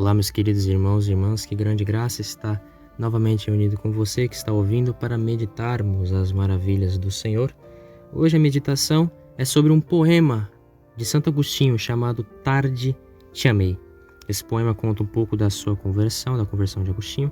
Olá, 0.00 0.14
meus 0.14 0.30
queridos 0.30 0.64
irmãos 0.64 1.06
e 1.06 1.10
irmãs, 1.10 1.44
que 1.44 1.54
grande 1.54 1.84
graça 1.84 2.22
está 2.22 2.58
novamente 2.98 3.48
reunido 3.48 3.76
com 3.76 3.92
você 3.92 4.26
que 4.26 4.34
está 4.34 4.50
ouvindo 4.50 4.94
para 4.94 5.18
meditarmos 5.18 6.10
as 6.10 6.32
maravilhas 6.32 6.96
do 6.96 7.10
Senhor. 7.10 7.54
Hoje 8.10 8.34
a 8.34 8.40
meditação 8.40 9.10
é 9.36 9.44
sobre 9.44 9.70
um 9.70 9.78
poema 9.78 10.50
de 10.96 11.04
Santo 11.04 11.28
Agostinho 11.28 11.78
chamado 11.78 12.22
Tarde 12.22 12.96
Te 13.30 13.46
Amei. 13.46 13.78
Esse 14.26 14.42
poema 14.42 14.74
conta 14.74 15.02
um 15.02 15.06
pouco 15.06 15.36
da 15.36 15.50
sua 15.50 15.76
conversão, 15.76 16.34
da 16.34 16.46
conversão 16.46 16.82
de 16.82 16.90
Agostinho, 16.90 17.30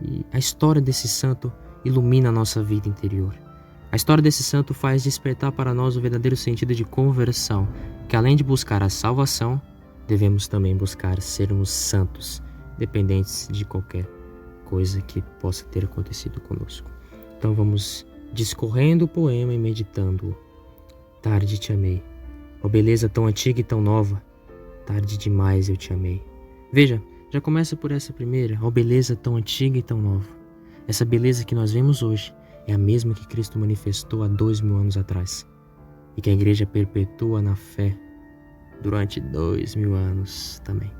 e 0.00 0.24
a 0.32 0.38
história 0.38 0.80
desse 0.80 1.08
santo 1.08 1.52
ilumina 1.84 2.30
a 2.30 2.32
nossa 2.32 2.62
vida 2.62 2.88
interior. 2.88 3.34
A 3.92 3.96
história 3.96 4.22
desse 4.22 4.42
santo 4.42 4.72
faz 4.72 5.02
despertar 5.02 5.52
para 5.52 5.74
nós 5.74 5.94
o 5.94 6.00
verdadeiro 6.00 6.38
sentido 6.38 6.74
de 6.74 6.86
conversão, 6.86 7.68
que 8.08 8.16
além 8.16 8.34
de 8.34 8.42
buscar 8.42 8.82
a 8.82 8.88
salvação, 8.88 9.60
devemos 10.08 10.48
também 10.48 10.74
buscar 10.74 11.20
sermos 11.20 11.70
santos, 11.70 12.42
dependentes 12.78 13.46
de 13.52 13.64
qualquer 13.64 14.08
coisa 14.64 15.02
que 15.02 15.22
possa 15.38 15.64
ter 15.66 15.84
acontecido 15.84 16.40
conosco. 16.40 16.90
Então 17.36 17.54
vamos 17.54 18.06
discorrendo 18.32 19.04
o 19.04 19.08
poema 19.08 19.52
e 19.52 19.58
meditando-o. 19.58 20.34
Tarde 21.20 21.58
te 21.58 21.72
amei, 21.72 22.02
oh, 22.62 22.68
beleza 22.68 23.08
tão 23.08 23.26
antiga 23.26 23.60
e 23.60 23.64
tão 23.64 23.82
nova, 23.82 24.22
tarde 24.86 25.18
demais 25.18 25.68
eu 25.68 25.76
te 25.76 25.92
amei. 25.92 26.22
Veja, 26.72 27.02
já 27.30 27.40
começa 27.40 27.76
por 27.76 27.92
essa 27.92 28.12
primeira, 28.12 28.58
oh, 28.62 28.70
beleza 28.70 29.14
tão 29.14 29.36
antiga 29.36 29.78
e 29.78 29.82
tão 29.82 30.00
nova. 30.00 30.28
Essa 30.86 31.04
beleza 31.04 31.44
que 31.44 31.54
nós 31.54 31.72
vemos 31.72 32.02
hoje 32.02 32.32
é 32.66 32.72
a 32.72 32.78
mesma 32.78 33.12
que 33.12 33.28
Cristo 33.28 33.58
manifestou 33.58 34.22
há 34.22 34.28
dois 34.28 34.62
mil 34.62 34.76
anos 34.76 34.96
atrás 34.96 35.46
e 36.16 36.22
que 36.22 36.30
a 36.30 36.32
igreja 36.32 36.64
perpetua 36.64 37.42
na 37.42 37.54
fé 37.54 37.94
durante 38.82 39.20
dois 39.20 39.74
mil 39.74 39.94
anos 39.94 40.60
também. 40.64 40.90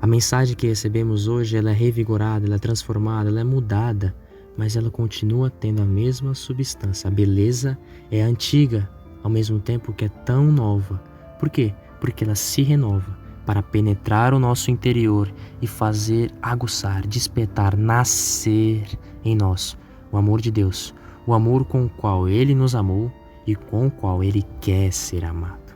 A 0.00 0.06
mensagem 0.06 0.54
que 0.54 0.68
recebemos 0.68 1.26
hoje 1.26 1.56
ela 1.56 1.70
é 1.70 1.74
revigorada, 1.74 2.46
ela 2.46 2.54
é 2.54 2.58
transformada, 2.58 3.28
ela 3.30 3.40
é 3.40 3.44
mudada, 3.44 4.14
mas 4.56 4.76
ela 4.76 4.90
continua 4.90 5.50
tendo 5.50 5.82
a 5.82 5.84
mesma 5.84 6.34
substância. 6.34 7.08
A 7.08 7.10
beleza 7.10 7.76
é 8.10 8.22
antiga, 8.22 8.88
ao 9.22 9.30
mesmo 9.30 9.58
tempo 9.58 9.92
que 9.92 10.04
é 10.04 10.08
tão 10.08 10.52
nova. 10.52 11.02
Por 11.38 11.50
quê? 11.50 11.74
Porque 12.00 12.22
ela 12.22 12.36
se 12.36 12.62
renova 12.62 13.16
para 13.44 13.62
penetrar 13.62 14.34
o 14.34 14.38
nosso 14.38 14.70
interior 14.70 15.32
e 15.60 15.66
fazer 15.66 16.30
aguçar, 16.42 17.06
despertar, 17.06 17.76
nascer 17.76 18.84
em 19.24 19.34
nós 19.34 19.76
o 20.12 20.16
amor 20.16 20.40
de 20.40 20.50
Deus, 20.50 20.94
o 21.26 21.34
amor 21.34 21.64
com 21.64 21.86
o 21.86 21.88
qual 21.88 22.28
Ele 22.28 22.54
nos 22.54 22.74
amou 22.74 23.10
e 23.46 23.56
com 23.56 23.86
o 23.86 23.90
qual 23.90 24.22
Ele 24.22 24.44
quer 24.60 24.92
ser 24.92 25.24
amado. 25.24 25.67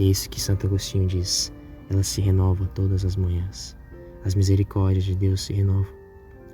E 0.00 0.04
é 0.04 0.06
isso 0.06 0.30
que 0.30 0.40
Santo 0.40 0.66
Agostinho 0.66 1.06
diz. 1.06 1.52
Ela 1.90 2.02
se 2.02 2.22
renova 2.22 2.66
todas 2.68 3.04
as 3.04 3.16
manhãs. 3.16 3.76
As 4.24 4.34
misericórdias 4.34 5.04
de 5.04 5.14
Deus 5.14 5.42
se 5.42 5.52
renovam 5.52 5.92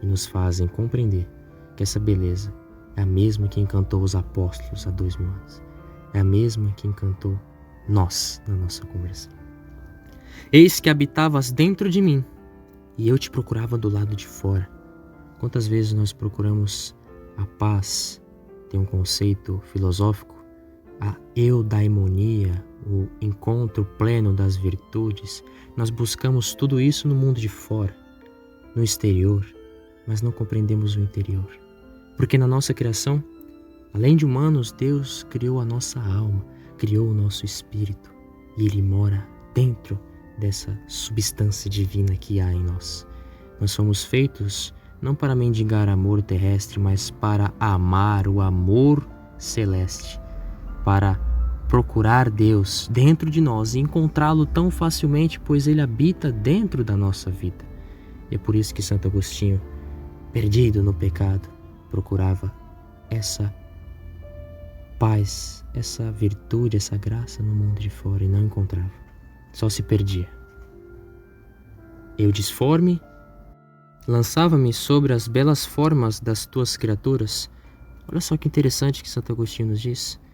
e 0.02 0.06
nos 0.06 0.26
fazem 0.26 0.66
compreender 0.66 1.28
que 1.76 1.84
essa 1.84 2.00
beleza 2.00 2.52
é 2.96 3.02
a 3.02 3.06
mesma 3.06 3.46
que 3.46 3.60
encantou 3.60 4.02
os 4.02 4.16
apóstolos 4.16 4.84
há 4.84 4.90
dois 4.90 5.16
mil 5.16 5.28
anos. 5.28 5.62
É 6.12 6.18
a 6.18 6.24
mesma 6.24 6.72
que 6.72 6.88
encantou 6.88 7.38
nós 7.88 8.42
na 8.48 8.56
nossa 8.56 8.84
conversão. 8.84 9.32
Eis 10.52 10.80
que 10.80 10.90
habitavas 10.90 11.52
dentro 11.52 11.88
de 11.88 12.02
mim 12.02 12.24
e 12.98 13.06
eu 13.06 13.16
te 13.16 13.30
procurava 13.30 13.78
do 13.78 13.88
lado 13.88 14.16
de 14.16 14.26
fora. 14.26 14.68
Quantas 15.38 15.68
vezes 15.68 15.92
nós 15.92 16.12
procuramos 16.12 16.96
a 17.36 17.46
paz? 17.46 18.20
Tem 18.70 18.80
um 18.80 18.84
conceito 18.84 19.62
filosófico 19.66 20.35
a 21.00 21.14
eudaimonia, 21.34 22.64
o 22.86 23.08
encontro 23.20 23.84
pleno 23.98 24.32
das 24.32 24.56
virtudes, 24.56 25.42
nós 25.76 25.90
buscamos 25.90 26.54
tudo 26.54 26.80
isso 26.80 27.08
no 27.08 27.14
mundo 27.14 27.40
de 27.40 27.48
fora, 27.48 27.94
no 28.74 28.82
exterior, 28.82 29.44
mas 30.06 30.22
não 30.22 30.32
compreendemos 30.32 30.96
o 30.96 31.00
interior. 31.00 31.48
Porque 32.16 32.38
na 32.38 32.46
nossa 32.46 32.72
criação, 32.72 33.22
além 33.92 34.16
de 34.16 34.24
humanos, 34.24 34.72
Deus 34.72 35.24
criou 35.24 35.60
a 35.60 35.64
nossa 35.64 36.00
alma, 36.00 36.44
criou 36.78 37.08
o 37.08 37.14
nosso 37.14 37.44
espírito 37.44 38.10
e 38.56 38.66
Ele 38.66 38.82
mora 38.82 39.26
dentro 39.54 39.98
dessa 40.38 40.78
substância 40.86 41.68
divina 41.68 42.14
que 42.16 42.40
há 42.40 42.52
em 42.52 42.62
nós. 42.62 43.06
Nós 43.60 43.72
somos 43.72 44.04
feitos 44.04 44.72
não 45.00 45.14
para 45.14 45.34
mendigar 45.34 45.88
amor 45.88 46.22
terrestre, 46.22 46.78
mas 46.78 47.10
para 47.10 47.52
amar 47.58 48.28
o 48.28 48.40
amor 48.40 49.06
celeste 49.38 50.20
para 50.86 51.16
procurar 51.66 52.30
Deus 52.30 52.88
dentro 52.92 53.28
de 53.28 53.40
nós 53.40 53.74
e 53.74 53.80
encontrá-lo 53.80 54.46
tão 54.46 54.70
facilmente, 54.70 55.40
pois 55.40 55.66
ele 55.66 55.80
habita 55.80 56.30
dentro 56.30 56.84
da 56.84 56.96
nossa 56.96 57.28
vida. 57.28 57.64
E 58.30 58.36
é 58.36 58.38
por 58.38 58.54
isso 58.54 58.72
que 58.72 58.80
Santo 58.80 59.08
Agostinho, 59.08 59.60
perdido 60.32 60.84
no 60.84 60.94
pecado, 60.94 61.48
procurava 61.90 62.54
essa 63.10 63.52
paz, 64.96 65.64
essa 65.74 66.12
virtude, 66.12 66.76
essa 66.76 66.96
graça 66.96 67.42
no 67.42 67.52
mundo 67.52 67.80
de 67.80 67.90
fora 67.90 68.22
e 68.22 68.28
não 68.28 68.44
encontrava. 68.44 68.92
Só 69.52 69.68
se 69.68 69.82
perdia. 69.82 70.28
Eu 72.16 72.30
disforme, 72.30 73.00
lançava-me 74.06 74.72
sobre 74.72 75.12
as 75.12 75.26
belas 75.26 75.66
formas 75.66 76.20
das 76.20 76.46
tuas 76.46 76.76
criaturas. 76.76 77.50
Olha 78.06 78.20
só 78.20 78.36
que 78.36 78.46
interessante 78.46 79.02
que 79.02 79.10
Santo 79.10 79.32
Agostinho 79.32 79.70
nos 79.70 79.80
diz. 79.80 80.24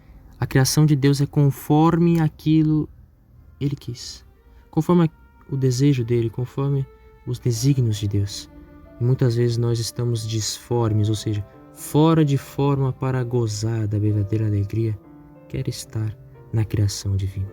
A 0.43 0.45
criação 0.45 0.85
de 0.85 0.93
Deus 0.93 1.21
é 1.21 1.25
conforme 1.25 2.19
aquilo 2.19 2.89
ele 3.61 3.77
quis, 3.77 4.25
conforme 4.69 5.09
o 5.49 5.55
desejo 5.55 6.03
dele, 6.03 6.29
conforme 6.29 6.85
os 7.25 7.39
desígnios 7.39 7.95
de 7.95 8.09
Deus. 8.09 8.49
E 8.99 9.03
muitas 9.05 9.37
vezes 9.37 9.55
nós 9.55 9.79
estamos 9.79 10.27
disformes, 10.27 11.07
ou 11.07 11.15
seja, 11.15 11.47
fora 11.73 12.25
de 12.25 12.37
forma 12.37 12.91
para 12.91 13.23
gozar 13.23 13.87
da 13.87 13.97
verdadeira 13.97 14.45
alegria, 14.45 14.99
quer 15.47 15.65
estar 15.69 16.13
na 16.51 16.65
criação 16.65 17.15
divina. 17.15 17.47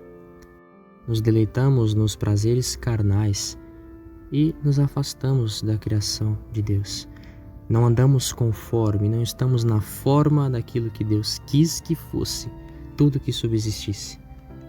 Nos 1.06 1.20
deleitamos 1.20 1.94
nos 1.94 2.16
prazeres 2.16 2.74
carnais 2.74 3.56
e 4.32 4.52
nos 4.64 4.80
afastamos 4.80 5.62
da 5.62 5.78
criação 5.78 6.36
de 6.50 6.60
Deus. 6.60 7.08
Não 7.68 7.86
andamos 7.86 8.32
conforme, 8.32 9.08
não 9.08 9.22
estamos 9.22 9.62
na 9.62 9.80
forma 9.80 10.50
daquilo 10.50 10.90
que 10.90 11.04
Deus 11.04 11.40
quis 11.46 11.80
que 11.80 11.94
fosse 11.94 12.50
tudo 13.00 13.18
que 13.18 13.32
subsistisse, 13.32 14.18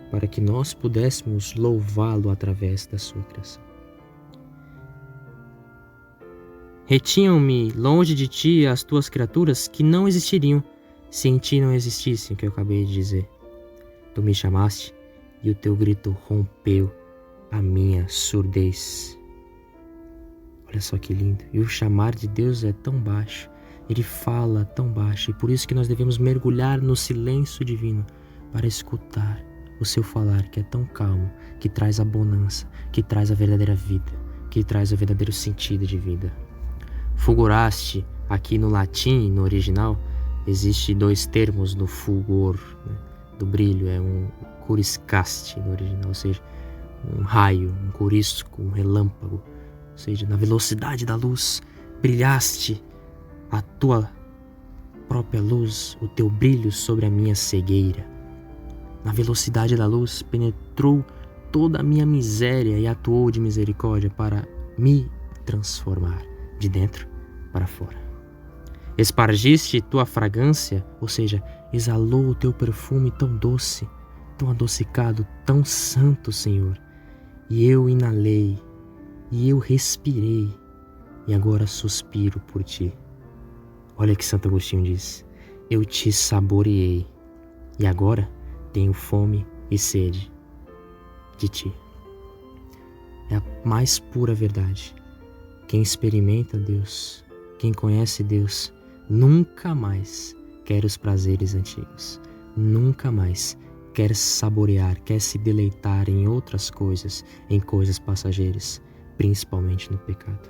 para 0.09 0.25
que 0.25 0.39
nós 0.39 0.73
pudéssemos 0.73 1.53
louvá-lo 1.55 2.29
através 2.29 2.85
da 2.85 2.97
sua 2.97 3.21
criação. 3.23 3.61
Retinham-me 6.85 7.71
longe 7.71 8.15
de 8.15 8.29
ti 8.29 8.65
as 8.65 8.83
tuas 8.83 9.09
criaturas 9.09 9.67
que 9.67 9.83
não 9.83 10.07
existiriam 10.07 10.63
se 11.09 11.27
em 11.27 11.37
ti 11.39 11.59
não 11.59 11.73
existissem, 11.73 12.37
que 12.37 12.45
eu 12.45 12.51
acabei 12.51 12.85
de 12.85 12.93
dizer. 12.93 13.29
Tu 14.15 14.23
me 14.23 14.33
chamaste 14.33 14.95
e 15.43 15.51
o 15.51 15.55
teu 15.55 15.75
grito 15.75 16.15
rompeu 16.29 16.89
a 17.51 17.61
minha 17.61 18.07
surdez. 18.07 19.19
Olha 20.69 20.79
só 20.79 20.97
que 20.97 21.13
lindo. 21.13 21.43
E 21.51 21.59
o 21.59 21.67
chamar 21.67 22.15
de 22.15 22.29
Deus 22.29 22.63
é 22.63 22.71
tão 22.71 22.97
baixo, 22.97 23.49
ele 23.89 24.03
fala 24.03 24.63
tão 24.63 24.87
baixo, 24.87 25.31
e 25.31 25.33
por 25.33 25.49
isso 25.49 25.67
que 25.67 25.75
nós 25.75 25.89
devemos 25.89 26.17
mergulhar 26.17 26.81
no 26.81 26.95
silêncio 26.95 27.65
divino 27.65 28.05
para 28.51 28.67
escutar 28.67 29.41
o 29.79 29.85
seu 29.85 30.03
falar 30.03 30.43
que 30.49 30.59
é 30.59 30.63
tão 30.63 30.85
calmo, 30.85 31.31
que 31.59 31.67
traz 31.67 31.99
a 31.99 32.05
bonança, 32.05 32.67
que 32.91 33.01
traz 33.01 33.31
a 33.31 33.35
verdadeira 33.35 33.73
vida, 33.73 34.11
que 34.49 34.63
traz 34.63 34.91
o 34.91 34.97
verdadeiro 34.97 35.31
sentido 35.31 35.87
de 35.87 35.97
vida. 35.97 36.31
Fulguraste, 37.15 38.05
aqui 38.29 38.57
no 38.57 38.69
latim, 38.69 39.31
no 39.31 39.41
original, 39.41 39.99
existe 40.45 40.93
dois 40.93 41.25
termos 41.25 41.73
no 41.73 41.87
fulgor, 41.87 42.59
né? 42.85 42.95
do 43.39 43.45
brilho, 43.45 43.87
é 43.87 43.99
um 43.99 44.27
curiscaste 44.67 45.59
no 45.59 45.71
original, 45.71 46.09
ou 46.09 46.13
seja, 46.13 46.39
um 47.17 47.23
raio, 47.23 47.75
um 47.83 47.91
curisco, 47.91 48.61
um 48.61 48.69
relâmpago, 48.69 49.41
ou 49.91 49.97
seja, 49.97 50.27
na 50.27 50.35
velocidade 50.35 51.07
da 51.07 51.15
luz, 51.15 51.59
brilhaste 52.01 52.83
a 53.51 53.63
tua 53.63 54.07
própria 55.07 55.41
luz, 55.41 55.97
o 55.99 56.07
teu 56.07 56.29
brilho 56.29 56.71
sobre 56.71 57.07
a 57.07 57.09
minha 57.09 57.33
cegueira 57.33 58.20
na 59.03 59.11
velocidade 59.11 59.75
da 59.75 59.85
luz, 59.85 60.21
penetrou 60.21 61.03
toda 61.51 61.79
a 61.79 61.83
minha 61.83 62.05
miséria 62.05 62.77
e 62.77 62.87
atuou 62.87 63.29
de 63.29 63.39
misericórdia 63.39 64.09
para 64.09 64.47
me 64.77 65.09
transformar 65.45 66.21
de 66.59 66.69
dentro 66.69 67.07
para 67.51 67.67
fora. 67.67 67.97
Espargiste 68.97 69.81
tua 69.81 70.05
fragrância, 70.05 70.85
ou 70.99 71.07
seja, 71.07 71.43
exalou 71.73 72.27
o 72.27 72.35
teu 72.35 72.53
perfume 72.53 73.11
tão 73.11 73.35
doce, 73.35 73.87
tão 74.37 74.49
adocicado, 74.49 75.25
tão 75.45 75.63
santo, 75.65 76.31
Senhor. 76.31 76.79
E 77.49 77.65
eu 77.65 77.89
inalei, 77.89 78.57
e 79.31 79.49
eu 79.49 79.59
respirei, 79.59 80.49
e 81.27 81.33
agora 81.33 81.65
suspiro 81.65 82.39
por 82.41 82.63
ti. 82.63 82.93
Olha 83.97 84.15
que 84.15 84.25
Santo 84.25 84.47
Agostinho 84.47 84.83
diz: 84.83 85.25
Eu 85.69 85.85
te 85.85 86.11
saboreei, 86.11 87.07
e 87.79 87.85
agora 87.85 88.29
tenho 88.73 88.93
fome 88.93 89.45
e 89.69 89.77
sede 89.77 90.31
de 91.37 91.47
ti. 91.47 91.73
é 93.29 93.35
a 93.37 93.43
mais 93.65 93.99
pura 93.99 94.33
verdade. 94.33 94.93
Quem 95.67 95.81
experimenta 95.81 96.57
Deus, 96.57 97.23
quem 97.57 97.73
conhece 97.73 98.23
Deus, 98.23 98.73
nunca 99.09 99.73
mais 99.73 100.35
quer 100.65 100.83
os 100.83 100.97
prazeres 100.97 101.55
antigos, 101.55 102.19
nunca 102.55 103.11
mais 103.11 103.57
quer 103.93 104.15
saborear, 104.15 104.99
quer 105.01 105.19
se 105.19 105.37
deleitar 105.37 106.09
em 106.09 106.27
outras 106.27 106.69
coisas, 106.69 107.23
em 107.49 107.59
coisas 107.59 107.99
passageiras, 107.99 108.81
principalmente 109.17 109.91
no 109.91 109.97
pecado. 109.99 110.49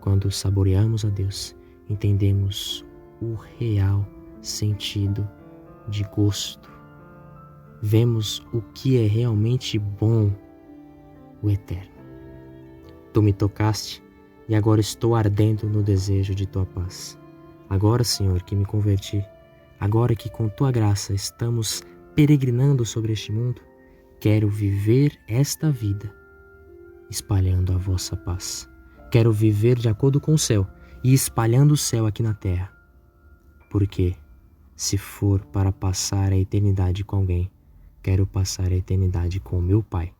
Quando 0.00 0.30
saboreamos 0.30 1.04
a 1.04 1.08
Deus, 1.08 1.54
entendemos 1.88 2.84
o 3.20 3.34
real 3.58 4.06
sentido 4.40 5.28
de 5.88 6.04
gosto. 6.14 6.77
Vemos 7.80 8.44
o 8.52 8.60
que 8.60 8.98
é 8.98 9.06
realmente 9.06 9.78
bom, 9.78 10.32
o 11.42 11.48
eterno. 11.48 11.92
Tu 13.12 13.22
me 13.22 13.32
tocaste 13.32 14.02
e 14.48 14.54
agora 14.54 14.80
estou 14.80 15.14
ardendo 15.14 15.68
no 15.68 15.82
desejo 15.82 16.34
de 16.34 16.46
tua 16.46 16.66
paz. 16.66 17.18
Agora, 17.68 18.02
Senhor, 18.02 18.42
que 18.42 18.56
me 18.56 18.64
converti, 18.64 19.24
agora 19.78 20.16
que 20.16 20.28
com 20.28 20.48
tua 20.48 20.72
graça 20.72 21.12
estamos 21.12 21.82
peregrinando 22.14 22.84
sobre 22.84 23.12
este 23.12 23.30
mundo, 23.30 23.60
quero 24.18 24.48
viver 24.48 25.16
esta 25.28 25.70
vida 25.70 26.12
espalhando 27.10 27.72
a 27.72 27.76
vossa 27.76 28.16
paz. 28.16 28.68
Quero 29.10 29.32
viver 29.32 29.78
de 29.78 29.88
acordo 29.88 30.20
com 30.20 30.34
o 30.34 30.38
céu 30.38 30.66
e 31.02 31.14
espalhando 31.14 31.72
o 31.72 31.76
céu 31.76 32.06
aqui 32.06 32.22
na 32.22 32.34
terra. 32.34 32.72
Porque, 33.70 34.16
se 34.74 34.98
for 34.98 35.44
para 35.46 35.70
passar 35.70 36.32
a 36.32 36.36
eternidade 36.36 37.04
com 37.04 37.16
alguém, 37.16 37.50
quero 38.08 38.26
passar 38.26 38.72
a 38.72 38.74
eternidade 38.74 39.38
com 39.38 39.60
meu 39.60 39.82
Pai, 39.82 40.14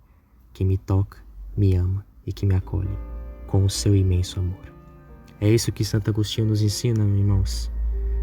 que 0.53 0.63
me 0.63 0.77
toca, 0.77 1.17
me 1.57 1.75
ama 1.75 2.05
e 2.27 2.35
que 2.35 2.45
me 2.45 2.55
acolhe 2.55 2.99
com 3.47 3.65
o 3.65 3.71
seu 3.71 3.97
imenso 3.97 4.41
amor. 4.41 4.61
É 5.41 5.49
isso 5.49 5.73
que 5.73 5.83
Santo 5.83 6.11
Agostinho 6.11 6.49
nos 6.49 6.61
ensina, 6.61 7.03
irmãos, 7.03 7.73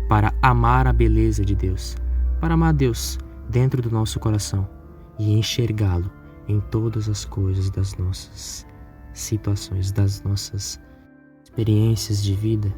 para 0.08 0.32
amar 0.40 0.86
a 0.86 0.94
beleza 0.94 1.44
de 1.44 1.56
Deus, 1.56 1.96
para 2.40 2.54
amar 2.54 2.74
Deus 2.74 3.18
dentro 3.50 3.82
do 3.82 3.90
nosso 3.90 4.20
coração 4.20 4.70
e 5.18 5.34
enxergá-lo 5.34 6.12
em 6.48 6.60
todas 6.60 7.10
as 7.10 7.26
coisas 7.26 7.72
das 7.72 7.98
nossas 7.98 8.68
situações, 9.14 9.92
das 9.92 10.22
nossas 10.22 10.80
experiências 11.44 12.24
de 12.24 12.36
vida, 12.36 12.72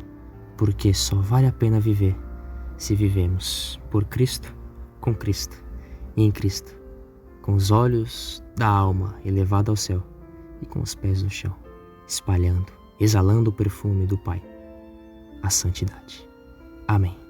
porque 0.55 0.93
só 0.93 1.17
vale 1.17 1.47
a 1.47 1.51
pena 1.51 1.81
viver 1.81 2.15
se 2.77 2.95
vivemos 2.95 3.77
por 3.91 4.05
Cristo, 4.05 4.55
com 5.01 5.13
Cristo 5.13 5.61
e 6.15 6.23
em 6.23 6.31
Cristo, 6.31 6.76
com 7.47 7.53
os 7.53 7.71
olhos 7.71 8.43
da 8.57 8.67
alma 8.67 9.15
elevados 9.23 9.69
ao 9.69 9.75
céu 9.77 10.03
e 10.61 10.65
com 10.65 10.81
os 10.81 10.93
pés 10.93 11.23
no 11.23 11.29
chão, 11.29 11.55
espalhando, 12.05 12.73
exalando 12.99 13.49
o 13.49 13.53
perfume 13.53 14.05
do 14.05 14.17
Pai, 14.17 14.43
a 15.41 15.49
santidade. 15.49 16.27
Amém. 16.89 17.26